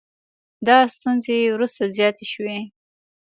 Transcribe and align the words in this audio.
دا 0.67 0.77
ستونزې 0.95 1.35
وروسته 1.55 1.83
زیاتې 1.97 2.25
شوې 2.33 2.59